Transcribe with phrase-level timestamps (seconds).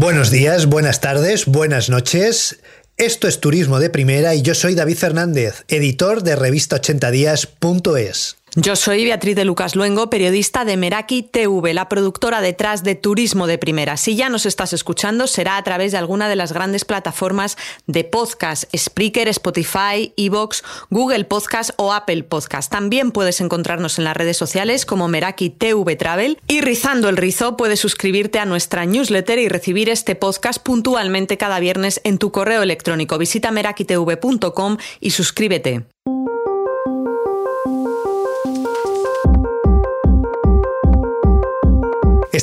[0.00, 2.60] Buenos días, buenas tardes, buenas noches.
[2.96, 8.39] Esto es Turismo de Primera y yo soy David Fernández, editor de revista80días.es.
[8.56, 13.46] Yo soy Beatriz de Lucas Luengo, periodista de Meraki TV, la productora detrás de Turismo
[13.46, 13.96] de Primera.
[13.96, 17.56] Si ya nos estás escuchando, será a través de alguna de las grandes plataformas
[17.86, 22.72] de podcast, Spreaker, Spotify, Evox, Google Podcast o Apple Podcast.
[22.72, 27.56] También puedes encontrarnos en las redes sociales como Meraki TV Travel y rizando el rizo
[27.56, 32.62] puedes suscribirte a nuestra newsletter y recibir este podcast puntualmente cada viernes en tu correo
[32.62, 33.16] electrónico.
[33.16, 35.84] Visita merakitv.com y suscríbete.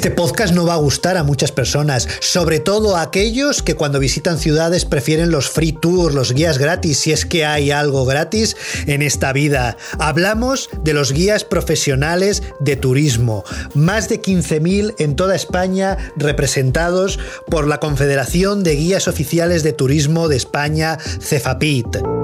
[0.07, 3.99] Este podcast no va a gustar a muchas personas, sobre todo a aquellos que cuando
[3.99, 8.55] visitan ciudades prefieren los free tours, los guías gratis, si es que hay algo gratis
[8.85, 9.75] en esta vida.
[9.99, 13.43] Hablamos de los guías profesionales de turismo,
[13.73, 20.29] más de 15.000 en toda España representados por la Confederación de Guías Oficiales de Turismo
[20.29, 22.16] de España, CEFAPIT.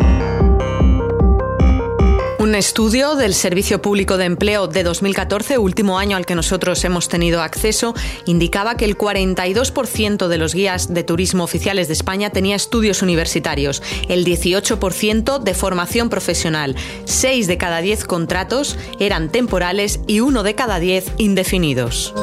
[2.54, 7.10] Un estudio del Servicio Público de Empleo de 2014, último año al que nosotros hemos
[7.10, 7.96] tenido acceso,
[8.28, 13.82] indicaba que el 42% de los guías de turismo oficiales de España tenía estudios universitarios,
[14.08, 20.54] el 18% de formación profesional, 6 de cada 10 contratos eran temporales y 1 de
[20.54, 22.14] cada 10 indefinidos.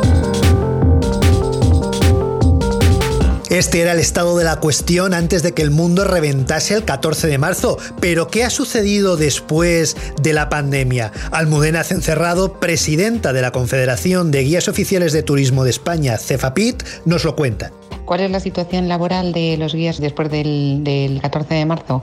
[3.50, 7.26] Este era el estado de la cuestión antes de que el mundo reventase el 14
[7.26, 7.78] de marzo.
[8.00, 11.10] Pero ¿qué ha sucedido después de la pandemia?
[11.32, 17.24] Almudena Cencerrado, presidenta de la Confederación de Guías Oficiales de Turismo de España, CEFAPIT, nos
[17.24, 17.72] lo cuenta.
[18.10, 22.00] ¿Cuál es la situación laboral de los guías después del, 14 de marzo?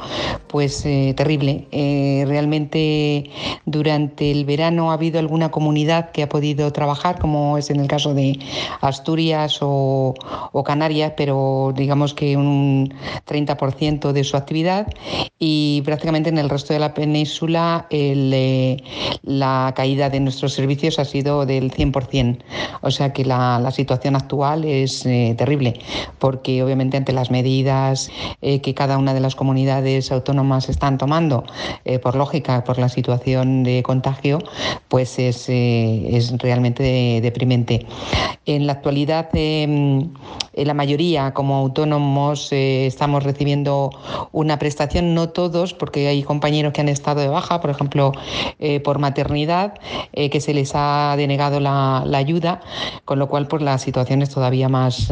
[0.47, 1.67] Pues eh, terrible.
[1.73, 3.29] Eh, realmente
[3.65, 7.89] durante el verano ha habido alguna comunidad que ha podido trabajar, como es en el
[7.89, 8.39] caso de
[8.79, 10.13] Asturias o,
[10.65, 12.93] Canarias, pero digamos que un
[13.25, 14.87] 30% de su actividad
[15.39, 18.77] y prácticamente en el resto de la península eh,
[19.23, 22.39] la caída de nuestros servicios ha sido del 100%.
[22.81, 25.81] O sea que la, la situación actual es terrible
[26.19, 28.09] porque obviamente ante las medidas
[28.41, 31.43] eh, que cada una de las comunidades autónomas están tomando,
[31.85, 34.39] eh, por lógica, por la situación de contagio,
[34.87, 37.85] pues es, eh, es realmente deprimente.
[38.45, 40.13] En la actualidad, em,
[40.53, 43.91] la mayoría como autónomos estamos recibiendo
[44.31, 48.11] una prestación, no todos, porque hay compañeros que han estado de baja, por ejemplo,
[48.83, 49.75] por maternidad,
[50.13, 52.61] que se les ha denegado la, ayuda,
[53.05, 55.11] con lo cual pues la situación es todavía más,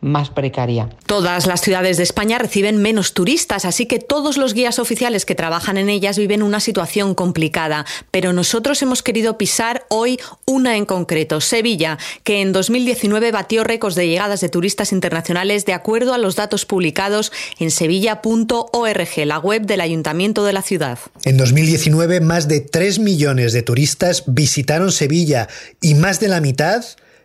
[0.00, 0.88] más precaria.
[1.06, 5.34] Todas las ciudades de España reciben menos turistas, así que todos los guías oficiales que
[5.34, 7.84] trabajan en ellas viven una situación complicada.
[8.10, 13.96] Pero nosotros hemos querido pisar hoy una en concreto, Sevilla, que en 2019 batió récords
[13.96, 19.62] de llegadas de turistas internacionales de acuerdo a los datos publicados en sevilla.org, la web
[19.62, 20.98] del Ayuntamiento de la ciudad.
[21.24, 25.48] En 2019 más de 3 millones de turistas visitaron Sevilla
[25.80, 26.84] y más de la mitad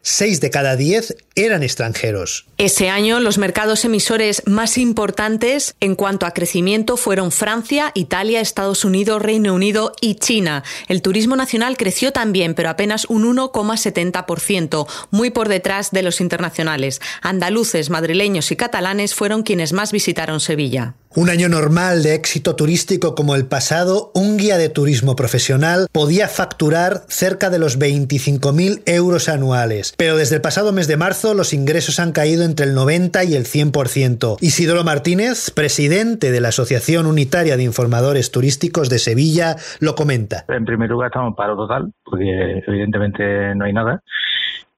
[0.10, 2.46] 6 de cada 10 eran extranjeros.
[2.58, 8.86] Ese año los mercados emisores más importantes en cuanto a crecimiento fueron Francia, Italia, Estados
[8.86, 10.64] Unidos, Reino Unido y China.
[10.88, 17.02] El turismo nacional creció también, pero apenas un 1,70%, muy por detrás de los internacionales.
[17.22, 20.96] Andaluces, madrileños y catalanes fueron quienes más visitaron Sevilla.
[21.16, 26.28] Un año normal de éxito turístico como el pasado, un guía de turismo profesional podía
[26.28, 29.94] facturar cerca de los 25.000 euros anuales.
[29.98, 33.36] Pero desde el pasado mes de marzo los ingresos han caído entre el 90 y
[33.36, 34.38] el 100%.
[34.42, 40.46] Isidoro Martínez, presidente de la Asociación Unitaria de Informadores Turísticos de Sevilla, lo comenta.
[40.50, 44.04] En primer lugar estamos en paro total, porque evidentemente no hay nada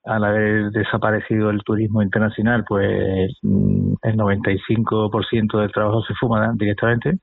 [0.10, 7.20] al haber desaparecido el turismo internacional, pues mm, el 95% del trabajo se fuma directamente.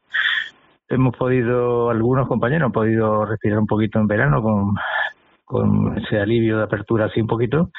[0.89, 4.77] Hemos podido, algunos compañeros han podido respirar un poquito en verano con,
[5.45, 7.71] con ese alivio de apertura así un poquito,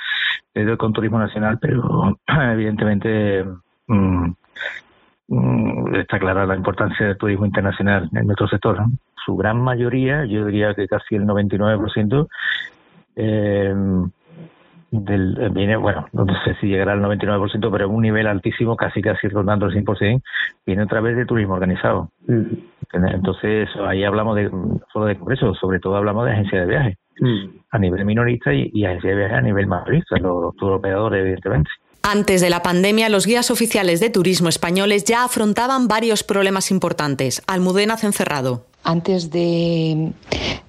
[0.77, 2.17] con turismo nacional, pero
[2.51, 3.45] evidentemente
[3.87, 4.31] mm,
[5.29, 8.83] mm, está clara la importancia del turismo internacional en nuestro sector.
[9.25, 12.27] Su gran mayoría, yo diría que casi el 99%,
[13.15, 13.73] eh,
[14.91, 19.01] del, eh, viene, bueno, no sé si llegará al 99%, pero un nivel altísimo, casi
[19.01, 20.21] casi rondando el 100%,
[20.65, 22.11] viene otra vez de turismo organizado.
[22.27, 22.43] Mm.
[22.93, 24.49] Entonces, ahí hablamos de,
[24.93, 27.45] solo de congresos, sobre todo hablamos de agencias de viajes, mm.
[27.71, 31.69] a nivel minorista y, y agencias de viajes a nivel mayorista, los, los operadores, evidentemente.
[32.03, 37.43] Antes de la pandemia, los guías oficiales de turismo españoles ya afrontaban varios problemas importantes.
[37.47, 38.66] Almudena Cencerrado.
[38.83, 40.13] Antes de,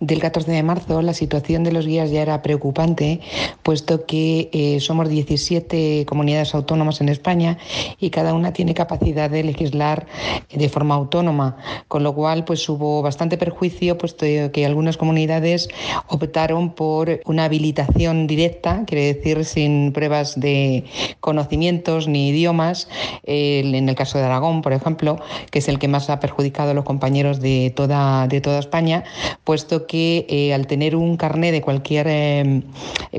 [0.00, 3.20] del 14 de marzo la situación de los guías ya era preocupante,
[3.62, 7.58] puesto que eh, somos 17 comunidades autónomas en España
[7.98, 10.06] y cada una tiene capacidad de legislar
[10.50, 11.56] de forma autónoma,
[11.88, 15.68] con lo cual pues hubo bastante perjuicio, puesto que algunas comunidades
[16.08, 20.84] optaron por una habilitación directa, quiere decir sin pruebas de
[21.20, 22.88] conocimientos ni idiomas,
[23.24, 25.20] en el caso de Aragón, por ejemplo,
[25.50, 27.97] que es el que más ha perjudicado a los compañeros de toda,
[28.28, 29.04] de toda España,
[29.44, 32.62] puesto que eh, al tener un carné de cualquier eh,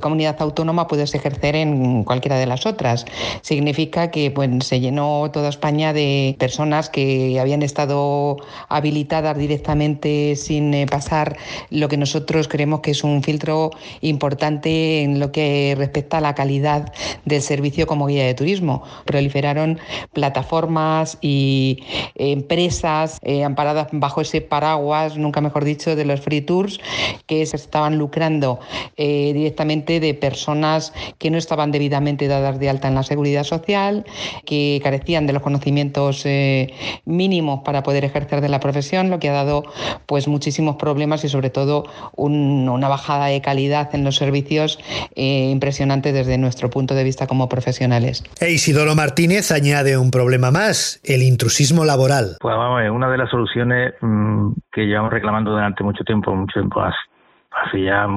[0.02, 3.06] comunidad autónoma puedes ejercer en cualquiera de las otras.
[3.42, 8.38] Significa que pues, se llenó toda España de personas que habían estado
[8.70, 11.38] habilitadas directamente sin eh, pasar
[11.72, 13.72] lo que nosotros creemos que es un filtro
[14.02, 16.94] importante en lo que respecta a la calidad
[17.26, 18.84] del servicio como guía de turismo.
[19.06, 19.80] Proliferaron
[20.14, 21.84] plataformas y
[22.16, 26.80] empresas amparadas bajo ese paraguas, nunca mejor dicho, de los free tours
[27.26, 28.60] que se estaban lucrando
[28.98, 34.06] eh, directamente de personas que no estaban debidamente dadas de alta en la seguridad social,
[34.46, 36.74] que carecían de los conocimientos eh,
[37.06, 39.64] mínimos para poder ejercer de la profesión, lo que ha dado
[40.06, 44.78] pues muchísimos problemas y sobre todo una bajada de calidad en los servicios
[45.16, 48.24] eh, impresionante desde nuestro punto de vista como profesionales.
[48.40, 52.38] E Isidoro Martínez añade un problema más, el intrusismo laboral.
[52.40, 56.82] Pues vamos, una de las soluciones mm, que llevamos reclamando durante mucho tiempo, mucho tiempo,
[56.82, 58.08] hace ya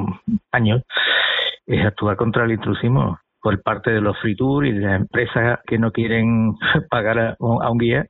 [0.52, 0.82] años,
[1.66, 5.58] es actuar contra el intrusismo por parte de los free tours y de las empresas
[5.66, 6.54] que no quieren
[6.90, 8.06] pagar a, un guía,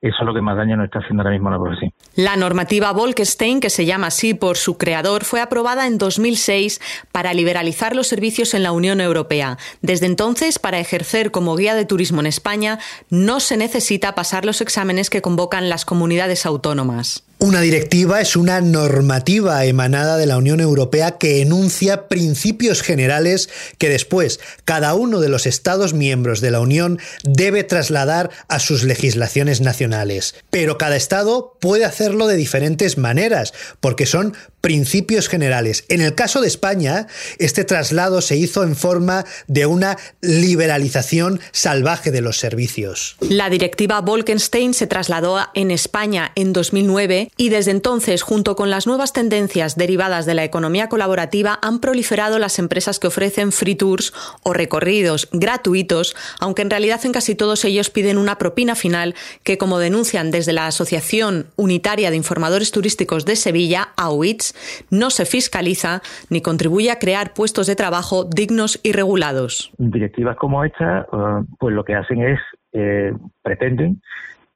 [0.00, 1.92] eso es lo que más daño nos está haciendo ahora mismo la profesión.
[2.16, 7.32] La normativa Bolkestein, que se llama así por su creador, fue aprobada en 2006 para
[7.32, 9.56] liberalizar los servicios en la Unión Europea.
[9.82, 14.60] Desde entonces, para ejercer como guía de turismo en España, no se necesita pasar los
[14.60, 17.24] exámenes que convocan las comunidades autónomas.
[17.42, 23.48] Una directiva es una normativa emanada de la Unión Europea que enuncia principios generales
[23.78, 28.84] que después cada uno de los Estados miembros de la Unión debe trasladar a sus
[28.84, 30.36] legislaciones nacionales.
[30.50, 35.84] Pero cada Estado puede hacerlo de diferentes maneras, porque son principios generales.
[35.88, 42.10] En el caso de España, este traslado se hizo en forma de una liberalización salvaje
[42.12, 43.16] de los servicios.
[43.20, 48.86] La directiva Bolkenstein se trasladó en España en 2009 y desde entonces, junto con las
[48.86, 54.12] nuevas tendencias derivadas de la economía colaborativa, han proliferado las empresas que ofrecen free tours
[54.44, 59.58] o recorridos gratuitos, aunque en realidad en casi todos ellos piden una propina final que,
[59.58, 64.51] como denuncian desde la Asociación Unitaria de Informadores Turísticos de Sevilla, AUITS,
[64.90, 69.72] no se fiscaliza ni contribuye a crear puestos de trabajo dignos y regulados.
[69.78, 72.40] Directivas como esta, eh, pues lo que hacen es,
[72.72, 73.12] eh,
[73.42, 74.00] pretenden,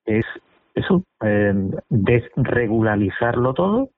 [0.04, 0.25] es
[0.75, 1.54] eso, eh,
[1.88, 3.90] desregularizarlo todo.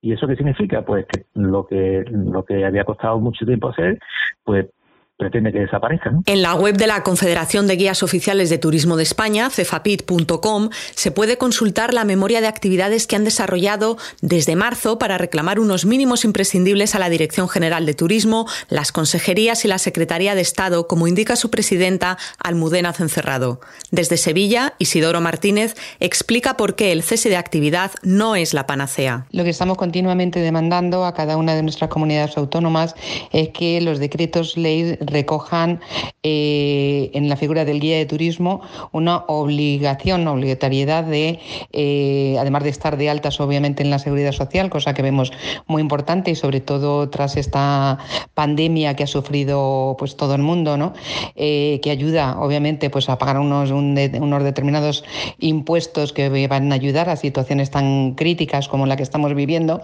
[0.00, 0.82] ¿Y eso qué significa?
[0.82, 3.98] Pues que lo que lo que había costado mucho tiempo hacer,
[4.44, 4.66] pues
[5.16, 6.10] pretende que desaparezca.
[6.26, 11.10] En la web de la Confederación de Guías Oficiales de Turismo de España, cefapit.com, se
[11.12, 16.24] puede consultar la memoria de actividades que han desarrollado desde marzo para reclamar unos mínimos
[16.24, 21.06] imprescindibles a la Dirección General de Turismo, las consejerías y la Secretaría de Estado, como
[21.06, 23.60] indica su presidenta Almudena Cencerrado.
[23.92, 29.26] Desde Sevilla, Isidoro Martínez explica por qué el cese de actividad no es la panacea.
[29.30, 32.96] Lo que estamos continuamente demandando a cada una de nuestras comunidades autónomas
[33.32, 35.80] es que los decretos ley recojan
[36.26, 38.62] eh, en la figura del guía de turismo
[38.92, 41.38] una obligación, una obligatoriedad de,
[41.72, 45.32] eh, además de estar de altas obviamente en la seguridad social, cosa que vemos
[45.66, 47.98] muy importante y sobre todo tras esta
[48.32, 50.94] pandemia que ha sufrido pues todo el mundo, ¿no?
[51.36, 55.04] Eh, que ayuda obviamente pues a pagar unos, unos determinados
[55.38, 59.82] impuestos que van a ayudar a situaciones tan críticas como la que estamos viviendo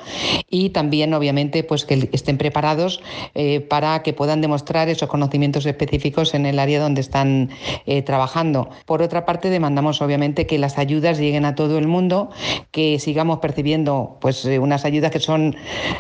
[0.48, 3.02] y también obviamente pues que estén preparados
[3.68, 7.50] para que puedan demostrar esos conocimientos específicos en el área donde están
[7.84, 8.70] eh, trabajando.
[8.86, 12.30] Por otra parte, demandamos obviamente que las ayudas lleguen a todo el mundo,
[12.70, 15.56] que sigamos percibiendo pues eh, unas ayudas que son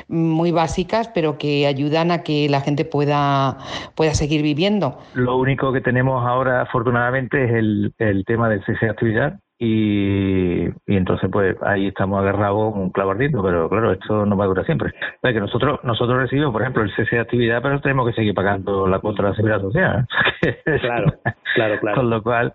[0.08, 3.58] muy básicas, pero que ayudan a que la gente pueda,
[3.94, 4.98] pueda seguir viviendo.
[5.14, 10.64] Lo único que tenemos ahora, afortunadamente, es el, el tema del cese de actividad, y,
[10.68, 14.48] y, entonces pues ahí estamos agarrados un clavo ardiendo, pero claro, esto no va a
[14.48, 14.94] durar siempre.
[15.22, 18.86] que nosotros nosotros recibimos, por ejemplo, el cese de actividad, pero tenemos que seguir pagando
[18.86, 20.08] la cuota de la seguridad social.
[20.80, 21.14] claro,
[21.54, 21.94] claro, claro.
[22.00, 22.54] Con lo cual,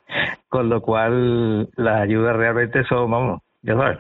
[0.50, 4.00] con lo cual las ayudas realmente son, vamos, ya sabes.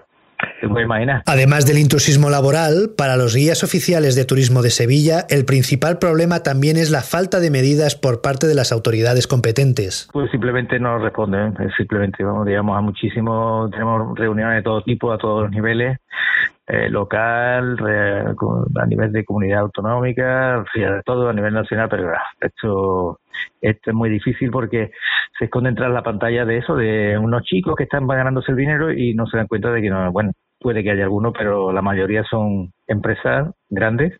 [0.67, 1.21] Se puede imaginar.
[1.25, 6.43] Además del intrusismo laboral, para los guías oficiales de turismo de Sevilla, el principal problema
[6.43, 10.09] también es la falta de medidas por parte de las autoridades competentes.
[10.11, 15.17] Pues simplemente no responden, simplemente vamos, digamos, a muchísimos, tenemos reuniones de todo tipo, a
[15.17, 15.99] todos los niveles,
[16.67, 20.65] eh, local, a nivel de comunidad autonómica,
[21.05, 23.19] todo a nivel nacional, pero ah, esto,
[23.61, 24.89] esto es muy difícil porque
[25.37, 28.91] se esconde tras la pantalla de eso, de unos chicos que están ganándose el dinero
[28.91, 31.81] y no se dan cuenta de que no, bueno, puede que haya alguno, pero la
[31.81, 34.19] mayoría son empresas grandes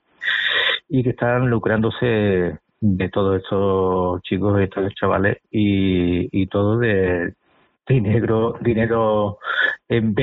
[0.88, 7.34] y que están lucrándose de todos estos chicos, de estos chavales y, y todo de
[7.88, 9.40] dinero, dinero
[9.88, 10.14] en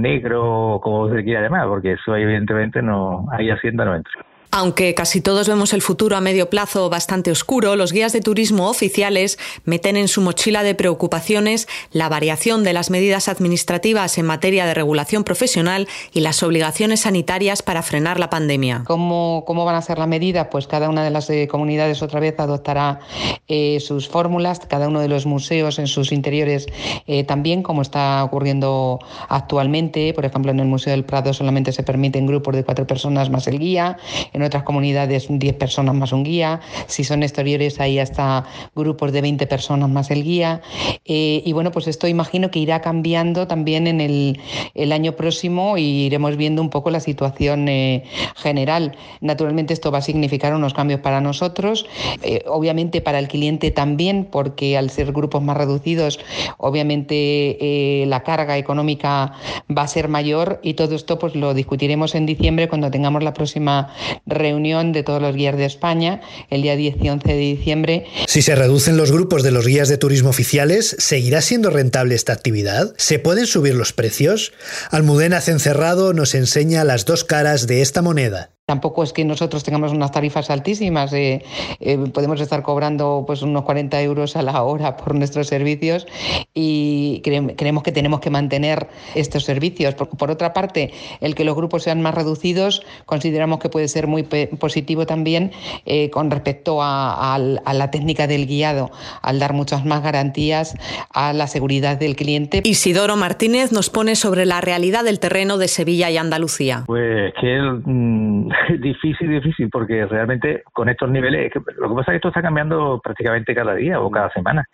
[0.00, 4.24] negro, como se quiera llamar, porque eso evidentemente no, hay Hacienda no entra.
[4.54, 8.68] Aunque casi todos vemos el futuro a medio plazo bastante oscuro, los guías de turismo
[8.68, 14.66] oficiales meten en su mochila de preocupaciones la variación de las medidas administrativas en materia
[14.66, 18.84] de regulación profesional y las obligaciones sanitarias para frenar la pandemia.
[18.86, 20.48] ¿Cómo, cómo van a ser las medidas?
[20.50, 23.00] Pues cada una de las eh, comunidades otra vez adoptará
[23.48, 26.66] eh, sus fórmulas, cada uno de los museos en sus interiores
[27.06, 28.98] eh, también, como está ocurriendo
[29.30, 30.12] actualmente.
[30.12, 33.46] Por ejemplo, en el Museo del Prado solamente se permiten grupos de cuatro personas más
[33.46, 33.96] el guía
[34.42, 38.44] otras comunidades 10 personas más un guía, si son exteriores hay hasta
[38.74, 40.60] grupos de 20 personas más el guía.
[41.04, 44.40] Eh, y bueno, pues esto imagino que irá cambiando también en el,
[44.74, 48.04] el año próximo y iremos viendo un poco la situación eh,
[48.36, 48.96] general.
[49.20, 51.86] Naturalmente esto va a significar unos cambios para nosotros,
[52.22, 56.20] eh, obviamente para el cliente también, porque al ser grupos más reducidos,
[56.58, 59.32] obviamente la carga económica
[59.70, 63.32] va a ser mayor y todo esto pues lo discutiremos en diciembre cuando tengamos la
[63.32, 63.88] próxima
[64.26, 68.06] reunión de todos los guías de España el día 10 y 11 de diciembre.
[68.26, 72.32] Si se reducen los grupos de los guías de turismo oficiales, ¿seguirá siendo rentable esta
[72.32, 72.94] actividad?
[72.96, 74.52] ¿Se pueden subir los precios?
[74.90, 78.50] Almudena Cencerrado nos enseña las dos caras de esta moneda.
[78.64, 81.12] Tampoco es que nosotros tengamos unas tarifas altísimas.
[81.12, 81.42] Eh,
[81.80, 86.06] eh, podemos estar cobrando pues unos 40 euros a la hora por nuestros servicios
[86.54, 89.96] y creemos que tenemos que mantener estos servicios.
[89.96, 94.22] Por, otra parte, el que los grupos sean más reducidos consideramos que puede ser muy
[94.22, 95.50] positivo también
[95.84, 98.92] eh, con respecto a, la técnica del guiado,
[99.22, 100.76] al dar muchas más garantías
[101.12, 102.60] a la seguridad del cliente.
[102.62, 106.84] Isidoro Martínez nos pone sobre la realidad del terreno de Sevilla y Andalucía.
[106.86, 112.16] Pues que mm, difícil, difícil, porque realmente con estos niveles, lo que pasa es que
[112.16, 114.64] esto está cambiando prácticamente cada día o cada semana.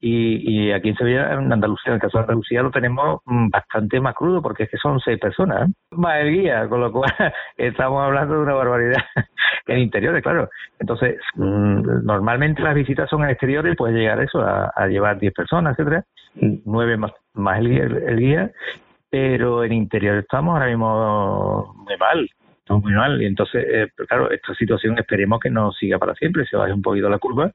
[0.00, 3.48] Y, y aquí en Sevilla, en Andalucía, en el caso de Andalucía, lo tenemos mm,
[3.50, 5.72] bastante más crudo, porque es que son seis personas, ¿eh?
[5.92, 7.12] más el guía, con lo cual
[7.56, 9.02] estamos hablando de una barbaridad
[9.66, 10.48] en interiores, claro.
[10.78, 15.78] Entonces, mm, normalmente las visitas son en exteriores, puede llegar eso a, llevar diez personas,
[15.78, 18.50] etcétera, nueve más, más el guía, el guía
[19.12, 22.26] pero en interior estamos ahora mismo muy mal
[22.68, 23.20] muy mal.
[23.20, 26.82] Y entonces, eh, claro, esta situación esperemos que no siga para siempre, se baje un
[26.82, 27.50] poquito la curva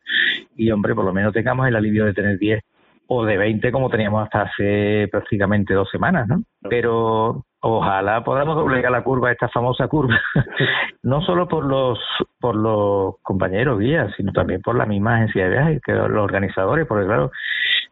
[0.55, 2.63] y, hombre, por lo menos tengamos el alivio de tener 10
[3.07, 6.41] o de 20 como teníamos hasta hace prácticamente dos semanas, ¿no?
[6.69, 10.19] Pero ojalá podamos doblegar la curva, esta famosa curva,
[11.03, 11.99] no solo por los
[12.39, 16.85] por los compañeros guías, sino también por la misma agencia de viajes, que los organizadores,
[16.85, 17.31] porque claro,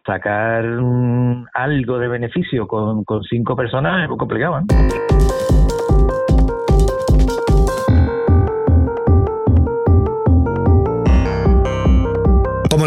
[0.05, 0.65] sacar
[1.53, 4.59] algo de beneficio con, con cinco personas es muy complicado.
[4.59, 5.74] ¿eh?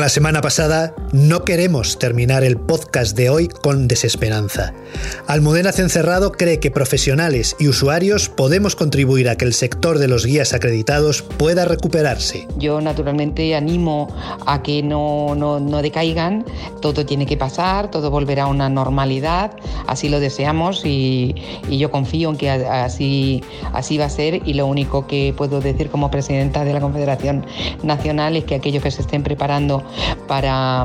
[0.09, 4.75] La semana pasada, no queremos terminar el podcast de hoy con desesperanza.
[5.27, 10.27] Almudena Cencerrado cree que profesionales y usuarios podemos contribuir a que el sector de los
[10.27, 12.47] guías acreditados pueda recuperarse.
[12.59, 14.09] Yo naturalmente animo
[14.47, 16.45] a que no, no, no decaigan,
[16.81, 19.53] todo tiene que pasar, todo volverá a una normalidad,
[19.87, 21.35] así lo deseamos y,
[21.69, 25.61] y yo confío en que así, así va a ser y lo único que puedo
[25.61, 27.47] decir como presidenta de la Confederación
[27.83, 29.83] Nacional es que aquellos que se estén preparando
[30.27, 30.85] para,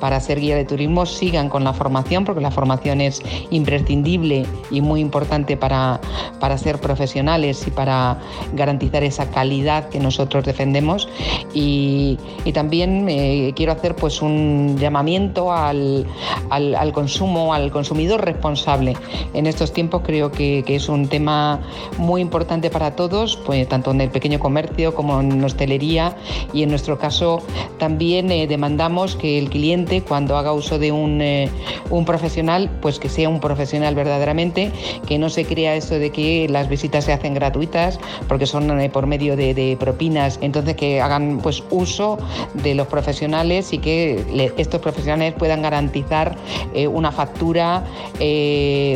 [0.00, 4.80] para ser guía de turismo sigan con la formación, porque la formación es imprescindible y
[4.80, 6.00] muy importante para,
[6.40, 8.18] para ser profesionales y para
[8.52, 11.08] garantizar esa calidad que nosotros defendemos.
[11.54, 16.06] Y, y también eh, quiero hacer pues un llamamiento al,
[16.50, 18.96] al, al, consumo, al consumidor responsable.
[19.34, 21.60] En estos tiempos creo que, que, es un tema
[21.98, 26.16] muy importante para todos, pues tanto en el pequeño comercio como en hostelería
[26.52, 27.42] y en nuestro caso
[27.78, 31.48] también eh, demandamos que el cliente cuando haga uso de un, eh,
[31.90, 34.70] un profesional, pues que sea un profesional verdaderamente,
[35.06, 38.90] que no se crea eso de que las visitas se hacen gratuitas porque son eh,
[38.90, 42.18] por medio de, propinas, entonces que hagan pues uso
[42.54, 46.36] de los profesionales y que estos profesionales puedan garantizar
[46.74, 47.84] eh, una factura,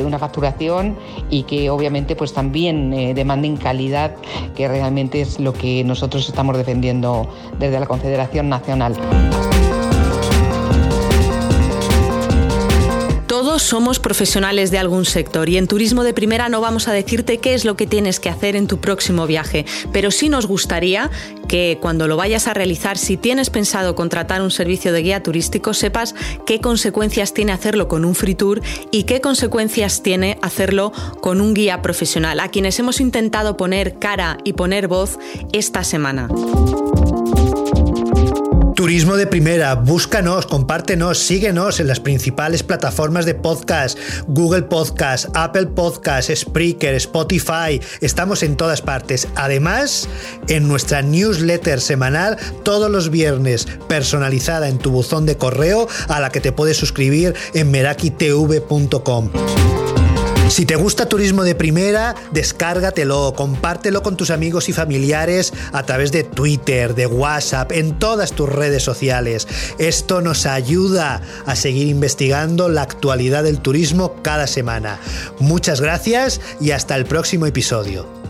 [0.04, 0.96] una facturación
[1.30, 4.14] y que obviamente pues también demanden calidad,
[4.54, 8.96] que realmente es lo que nosotros estamos defendiendo desde la Confederación Nacional.
[13.42, 17.38] Todos somos profesionales de algún sector y en Turismo de Primera no vamos a decirte
[17.38, 21.10] qué es lo que tienes que hacer en tu próximo viaje, pero sí nos gustaría
[21.48, 25.74] que cuando lo vayas a realizar, si tienes pensado contratar un servicio de guía turístico,
[25.74, 26.14] sepas
[26.46, 31.52] qué consecuencias tiene hacerlo con un free tour y qué consecuencias tiene hacerlo con un
[31.52, 35.18] guía profesional, a quienes hemos intentado poner cara y poner voz
[35.52, 36.28] esta semana.
[38.82, 43.96] Turismo de primera, búscanos, compártenos, síguenos en las principales plataformas de podcast,
[44.26, 49.28] Google Podcast, Apple Podcast, Spreaker, Spotify, estamos en todas partes.
[49.36, 50.08] Además,
[50.48, 56.30] en nuestra newsletter semanal todos los viernes, personalizada en tu buzón de correo, a la
[56.30, 59.30] que te puedes suscribir en merakitv.com.
[60.48, 66.12] Si te gusta Turismo de Primera, descárgatelo, compártelo con tus amigos y familiares a través
[66.12, 69.48] de Twitter, de WhatsApp, en todas tus redes sociales.
[69.78, 75.00] Esto nos ayuda a seguir investigando la actualidad del turismo cada semana.
[75.38, 78.21] Muchas gracias y hasta el próximo episodio.